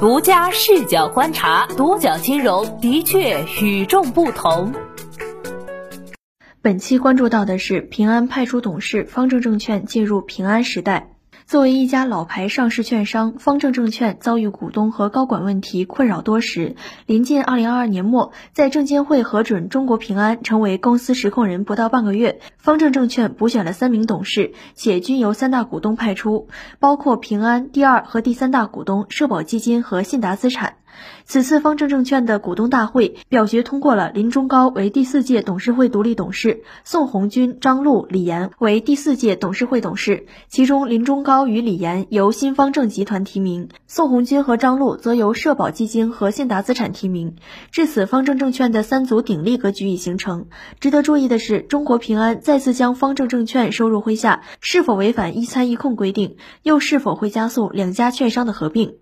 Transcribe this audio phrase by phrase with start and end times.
[0.00, 4.72] 独家视角观察，独角金融的确与众不同。
[6.62, 11.17] 本期关注到的是平安派出董事，方正证券进入平安时代。
[11.48, 16.76] 作为一家老牌上市券商，方正证券遭遇股东和高管问题困扰多时。
[17.06, 26.48] 临近二零二二年末，在证监会核准中国平安成为公司实控人不到半个月，方正证券补选了三名董事，且均由三大股东派出，
[26.80, 30.74] 包括平安第二和第三大股东社保基金和信达资产。
[31.24, 40.26] 此次方正证券的股东大会表决通过了林中高为第四届董事会独立董事，宋红军、张璐、李岩为第四届董事会董事。
[40.48, 47.36] 其中，林中高与李岩由新方正集团提名，宋红军和张璐则由社保基金和信达资产提名。
[47.70, 50.46] 至此，方正证券的三足鼎立格局已形成。
[50.80, 56.36] 值得注意的是，中国平安再次将方正证券收入麾下，是否违反一参一控规定？
[56.62, 58.94] 又是否会加速两家券商的合并？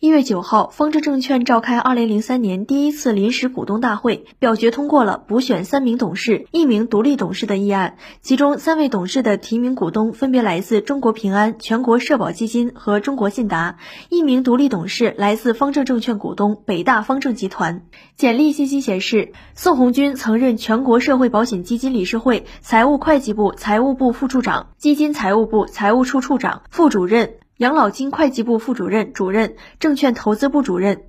[0.00, 7.96] 一月九号，方正证券召开二零零三年第一次临时股东大会，表决通过了补选三名董事、一名独立董事的议案。
[8.22, 17.82] 其中三位董事的提名股东分别来自中国平安、全国社保基金和中国信达，一名独立董事来自方正证券股东北大方正集团。
[18.14, 27.32] 简历信息显示，宋红军曾任全国社会保险基金理事会财务会计部财务部副处长、基金财务部财务处处长、副主任。
[27.58, 31.02] 养老金会计部副主任、主任，证券投资部主任。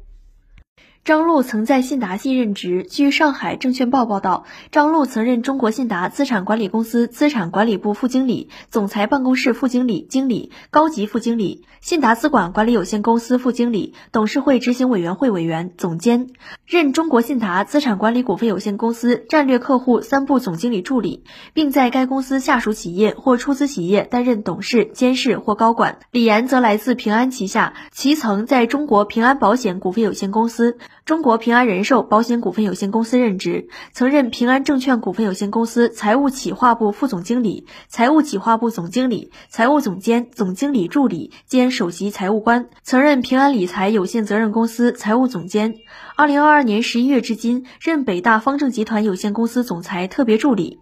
[1.09, 2.85] 张璐曾在信达系任职。
[2.88, 16.27] 据上海证券报报道，张璐曾任中国信达资产管理公司资产管理部副经理、总裁办公室副经理、经理、高级副经理；信达资管管理有限公司副经理、董事会执行委员会委员、总监；
[16.67, 21.23] 任中国信达资产管理股份有限公司战略客户三部总经理助理，
[21.55, 25.97] 并在该公司下属企业或出资企业担任董事、监事或高管。
[26.11, 30.77] 李岩则来自平安旗下，其曾在中国平安保险股份有限公司。
[31.09, 45.77] 中国平安人寿保险股份有限公司任职，曾任平安证券股份有限公司财务企划部副总经理、财务企划部总经理、财务总监、总经理助理兼首席财务官，曾任平安理财有限责任公司财务总监。
[46.15, 50.80] 二零二二年十一月至今，任北大方正集团有限公司总裁特别助理。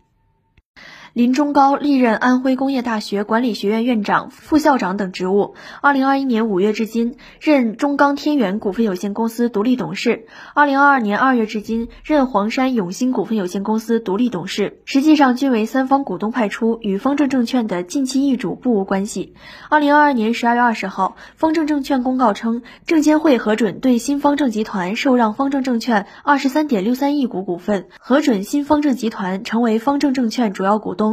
[1.18, 5.56] 林中高历任安徽工业大学管理学院院长、副校长等职务。
[5.82, 10.28] 二零二一年五月至今，任中钢天元股份有限公司独立董事。
[10.54, 14.78] 二零二二年二月至今，任黄山永兴股份有限公司独立董事。
[14.86, 19.34] 实际上均为三方股东派出，与方正证券的近期易主不无关系。
[19.72, 31.07] 二零二二年十二月二十号，方正证券公告称，证监会核准对新方正集团受让方正证券二十三点六三亿股股份，核准新方正集团成为方正证券主要股东。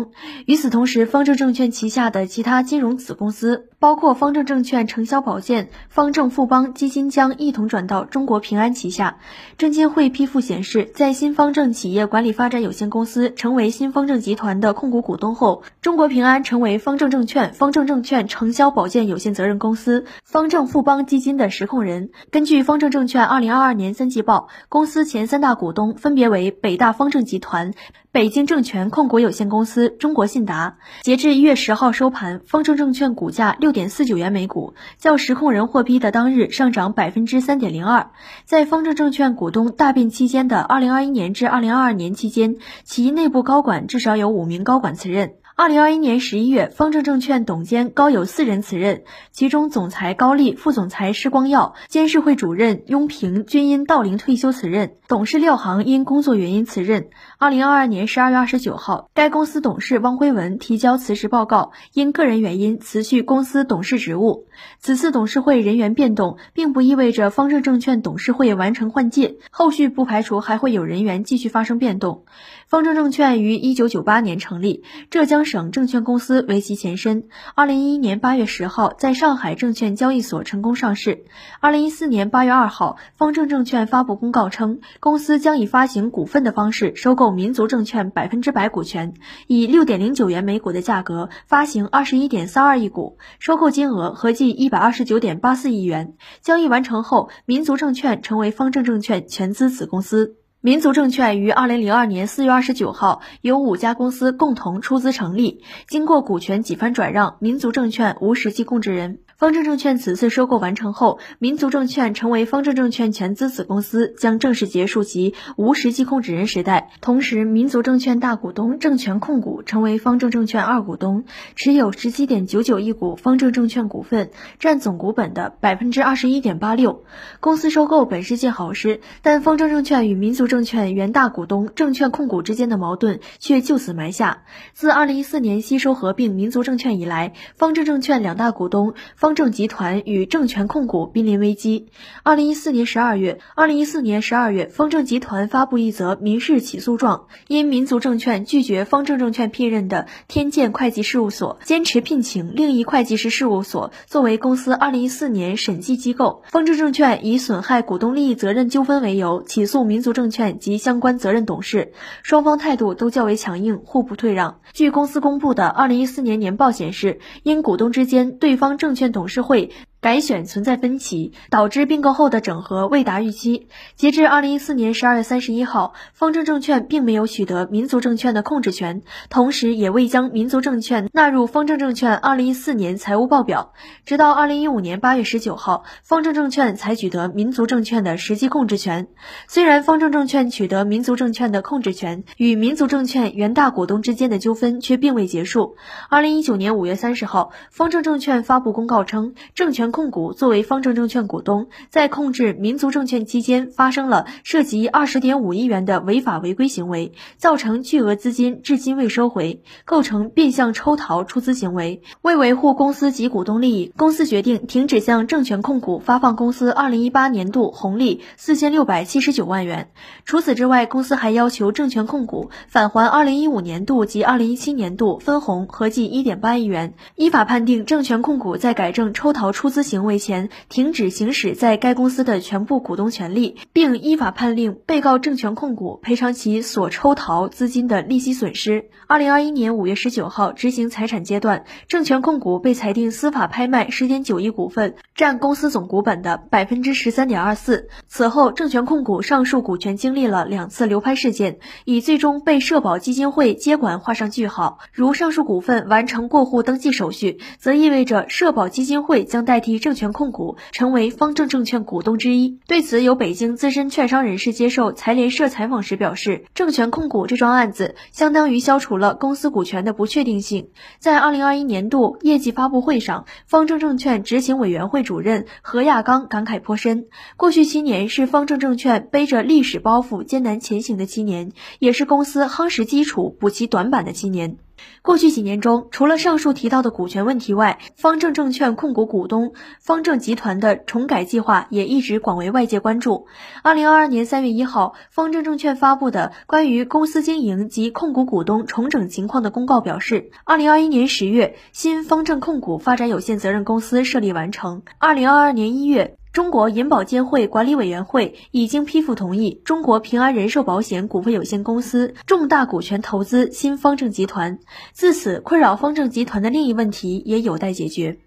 [0.46, 9.18] 与此同时，方正证券旗下的其他金融子公司，包括方正证券承销保荐、方正富邦基金，将一同转到中国平安旗下。
[9.58, 22.10] 证监会批复显示，在新方正企业管理发展有限公司成为新方正集团的控股股东后，中国平安成为方正证券、方正证券承销保荐有限责任公司、方正富邦基金的实控人。
[22.30, 27.72] 根据方正证券二零二二年三季报，公司前三大股东分别为北大方正集团。
[28.14, 38.10] 北京证券控股有限公司、中国信达，截至一月十号收盘，方正证券股价六点四九元每股，较实控人获批的当日上涨百分之三点零二。
[38.44, 42.54] 在方正证券股东大变期间的二零二一年至二零二二年期间，
[42.84, 45.32] 其内部高管至少有五名高管辞任。
[45.56, 57.06] 二零二一年十一月，方正证券董监高有四人辞任，其中总裁高丽、副总裁施光耀、监事会主任雍平均因到龄退休辞任，董事廖航因工作原因辞任。
[57.44, 64.46] 二零二二年十二月二十九号，该公司董事汪辉文提交辞职报告，因个人原因辞去公司董事职务。
[64.78, 72.24] 此次董事会人员变动，并不意味着方正证券董事会完成换届，后续不排除还会有人员继续发生变动。
[72.66, 77.24] 方正证券于一九九八年成立，浙江省证券公司为其前身。
[77.54, 81.24] 二零一一年八月十号，在上海证券交易所成功上市。
[81.60, 89.14] 二零一四年八月二号，方正证券发布公告称，公司将以发行股份的方式收购民族证券百分之百股权，
[89.46, 96.14] 以六点零九元每股的价格发行二十一点三二亿股，收购金额合计一百二十九点八四亿元。
[96.40, 100.36] 交易完成后，民族证券成为方正证券全资子公司。
[100.60, 109.18] 民族证券于二零零二年四月二十九号由五家公司共同出资成立，经过股权几番转让，民族证券无实际控制人。
[109.44, 116.88] 方正证券此次收购完成后，民族证券成为方正证券全资子公司，将正式结束其无实际控制人时代。
[117.02, 121.24] 同时，民族证券大股东证券控股成为方正证券二股东，
[121.56, 127.04] 持有十七点九九亿股方正证券股份，占总股本的百分之二十一点八六。
[127.40, 134.44] 公司收购本是件好事，但方正证券与民族证券原大股东证券控股之间的矛盾却就此埋下。
[134.72, 138.94] 自二零一四年吸收合并民族证券以来，方正证券两大股东。
[139.16, 141.88] 方正集团与证券控股濒临危机。
[142.22, 156.42] 二零一四年十二月，二零一四年十二月，方正集团发布一则民事起诉状，因民族证券拒绝方正证券聘任的天健会计事务所，坚持聘请另一会计师事务所作为公司二零一四年审计机构。
[156.50, 161.92] 方正证券以损害股东利益责任纠纷为由起诉民族证券及相关责任董事，
[162.22, 164.60] 双方态度都较为强硬，互不退让。
[164.72, 169.70] 据公司公布的二零一四年年报显示，因股东之间对方证券董董事会。
[170.04, 173.68] 改选存在分歧，导致并购后的整合未达预期。
[173.96, 183.72] 截至二零一四年十二月三十一号，方正证券并没有取得民族证券的控制权，同时也未将民族证券纳入方正证券二零一四年财务报表。
[184.04, 189.08] 直到二零一五年八月十九号，方正证券才取得民族证券的实际控制权。
[189.48, 195.76] 虽然方正证券取得民族证券的控制权，与民族证券原大股东之间的纠纷却并未结束。
[196.10, 199.93] 二零一九年五月三十号，方正证券发布公告称，证券。
[199.94, 212.02] 控股作为方正证券股东，在控制民族证券期间，发生了涉及二十点五亿元的违法违规行为，造成巨额资金至今未收回，构成变相抽逃出资行为。
[212.22, 219.90] 为维护公司及股东利益，公司决定停止向证券控股发放公司二零一八年度红利四千六百七十九万元。
[220.24, 226.94] 除此之外，公司还要求证券控股返还二零一五年度及二零一七年度分红合计一点八亿元。
[227.14, 229.83] 依法判定，证券控股在改正抽逃出资。
[229.84, 238.90] 行为前停止行使在该公司的全部股东权利，并依法判令被告证券控股赔偿其所抽逃资金的利息损失。
[239.06, 247.88] 二零二一年五月十九号执行财产阶段，证券控股被裁定司法拍卖十点九亿股份，占公司总股本的百分之十三点二四。
[248.08, 254.78] 此后，证券控股上述股权经历了两次流拍事件，以最终被社保基金会接管画上句号。
[254.92, 259.74] 如上述股份完成过户登记手续，则意味着社保基金会将代替。
[259.84, 262.58] 证券控股成为方正证券股东之一。
[262.66, 270.70] 对此，有北京资深券商人士接受财联社采访时表示，证券控股这桩案子相当于消除了公司股权的不确定性。
[270.98, 277.06] 在二零二一年度业绩发布会上，方正证券执行委员会主任何亚刚感慨颇深：
[277.36, 284.56] 过去七年是方正证券背着历史包袱艰难前行的七年，也是公司夯实基础、补齐短板的七年。
[285.02, 293.26] 过去几年中，除了上述提到的股权问题外，方正证券控股股东方正集团的重改计划也一直广为外界关注。
[293.62, 304.82] 二零二二年三月一号，方正证券发布的关于公司经营及控股股东重整情况的公告表示，二零二一年十月，新方正控股发展有限责任公司设立完成。
[304.98, 306.16] 二零二二年一月。
[306.34, 314.58] 中国银保监会管理委员会已经批复同意中国平安人寿保险股份有限公司重大股权投资新方正集团。
[314.92, 318.18] 自此，困扰方正集团的另一问题也有待解决。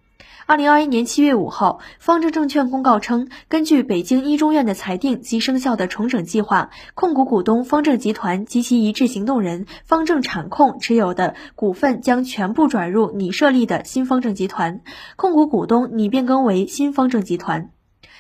[0.46, 14.80] 二零二一年七月五号，方正证券公告称，根据北京一中院的裁定及生效的重整计划，控股股东方正集团及其一致行动人方正产控持有的股份将全部转入拟设立的新方正集团，
[15.18, 17.70] 控股股东拟变更为新方正集团。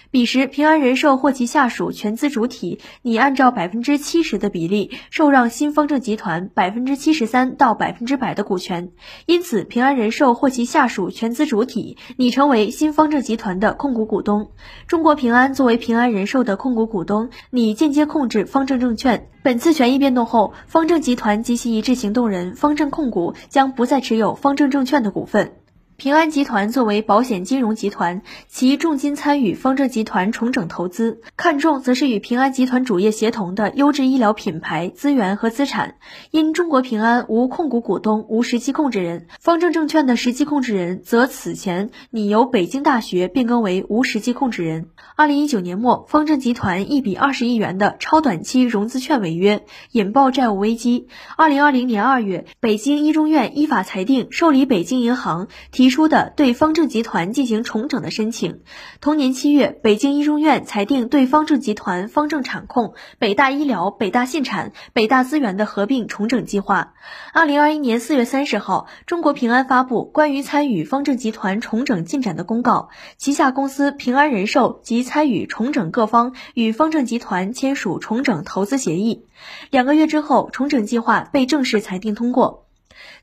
[0.09, 8.91] 彼时，平安人寿或其下属全资主体拟按照百分之七十的比例受让新方正集团百分之七十三到百分之百的股权，
[9.25, 14.51] 因此平安人寿或其下属全资主体拟成为新方正集团的控股股东。
[14.87, 19.27] 中国平安作为平安人寿的控股股东，拟间接控制方正证券。
[19.43, 25.51] 本次权益变动后，方正集团及其一致行动人方正控股将不再持有方正证券的股份。
[25.97, 35.95] 平安集团作为保险金融集团，其重金参与方正集团重整投资，看重则是与平安集团主业协同的优质医疗品牌资源和资产。
[36.29, 44.89] 因中国平安无控股股东、无实际控制人，方正证券的实际控制人则此前拟由北京大学变更为无实际控制人。
[45.15, 51.07] 二零一九年末，方正集团一笔二十亿元的超短期融资券违约，引爆债务危机。
[51.37, 55.86] 二零二零年二月，北京一中院依法裁定受理北京银行提。
[55.87, 58.59] 提出的对方正集团进行重整的申请。
[58.99, 66.93] 同年七月，北京一中院裁定对方正集团方正产控、北大医疗、北大信产、北大资源的合并重整计划。
[67.31, 79.23] 二零二一年四月三十号，中国平安发布关于参与方正集团重整进展的公告，旗下公司平安人寿及参与重整各方与方正集团签署重整投资协议。
[79.71, 82.66] 两个月之后，重整计划被正式裁定通过。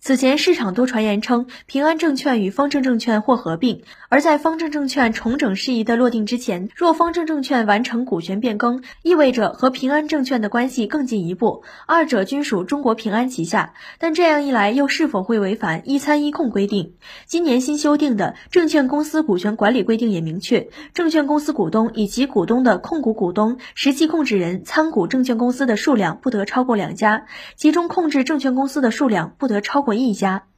[0.01, 13.75] 此前市场多传言称平安证券与方正证券或合并，而在方正证券重整事宜的落定之前，若方正证券完成股权变更，意味着和平安证券的关系更进一步，二者均属中国平安旗下。
[13.99, 16.95] 但这样一来，又是否会违反一参一控规定？
[17.27, 27.27] 今年新修订的《证券公司股权管理规定》也明确，证券公司股东以及股东的控股股东、实际控制人参股证券公司的数量不得超过两家，
[27.57, 29.95] 其中控制证券公司的数量不得超过。
[29.95, 30.54] 一家。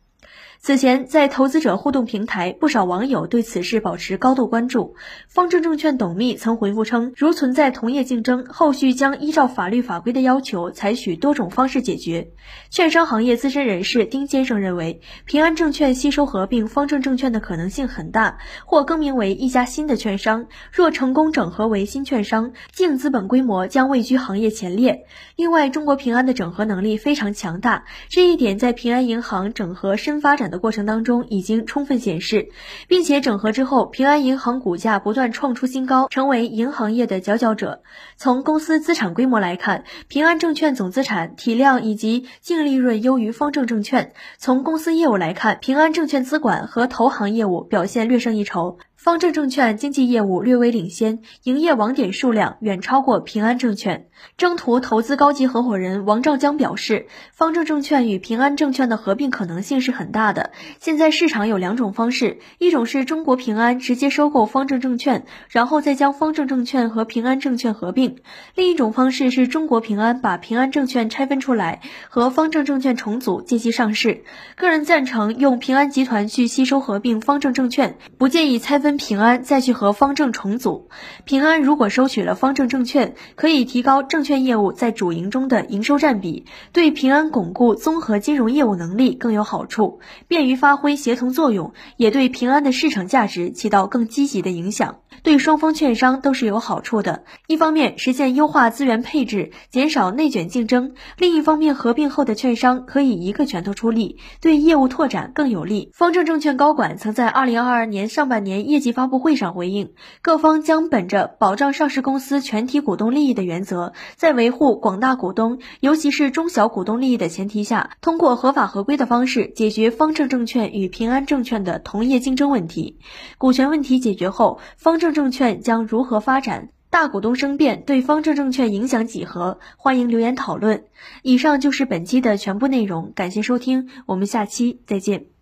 [0.60, 4.96] 此前，在投资者互动平台，不少网友对此事保持高度关注。
[5.28, 12.30] 方正证券董秘曾回复称，如存在同业竞争，后续将依照法律法规的要求，采取多种方式解决。
[12.70, 20.46] 券商行业资深人士丁先生认为，平安证券吸收合并方正证券的可能性很大，或更名为一家新的券商。
[20.72, 25.04] 若成功整合为新券商，净资本规模将位居行业前列。
[25.36, 30.45] 另外，中国平安的整合能力非常强大，这一点在平安银行整合深发展。
[30.50, 32.48] 的过程当中已经充分显示，
[32.88, 37.82] 并且整合之后，平安银行股价不断创出新高，成为银行业的佼佼者。
[38.16, 48.78] 从公司资产规模来看，平安证券总资产体量以及净利润优于方正证券；从公司业务来看，平安证券资管和投行业务表现略胜一筹。
[48.96, 54.06] 方正证券经纪业务略微领先，营业网点数量远超过平安证券。
[54.38, 60.50] 征途投资高级合伙人王兆江表示，方正证券与平安证券的合并可能性是很大的。
[60.80, 68.16] 现在市场有两种方式，一种是中国平安直接收购方正证券，然后再将方正证券和平安证券合并；
[68.54, 74.24] 另一种方式是中国平安把平安证券拆分出来，和方正证券重组，借机上市。
[74.56, 78.95] 个人赞成用平安集团去吸收合并方正证券，不建议拆分。
[78.96, 80.88] 平安再去和方正重组，
[81.24, 97.24] 平安如果收取了方正证券，可以提高证券业务在主营中的营收占比，对平安巩固综合金融业务能力更有好处，便于发挥协同作用，也对平安的市场价值起到更积极的影响，对双方券商都是有好处的。
[97.48, 105.90] 一方面实现优化资源配置，减少内卷竞争；另一方面，合并后的券商可以一个拳头出力，对业务拓展更有利。
[105.92, 108.86] 方正证券高管曾在二零二二年上半年业绩。
[108.92, 123.00] 发布会上回应，各方将本着保障上市公司全体股东利益的原则，在维护广大股东，尤其是中小股东利益的前提下，通过合法合规的方式解决方正证券与平安证券的同业竞争问题。
[123.38, 126.68] 股权问题解决后，方正证券将如何发展？
[126.90, 129.58] 大股东生变对方正证券影响几何？
[129.78, 130.84] 欢迎留言讨论。
[131.22, 135.35] 以上就是本期的全部内容，感谢收听，我们下期再见。